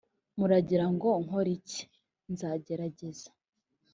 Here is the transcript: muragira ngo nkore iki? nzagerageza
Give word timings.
muragira 0.37 0.85
ngo 0.95 1.09
nkore 1.23 1.51
iki? 1.57 1.81
nzagerageza 2.31 3.27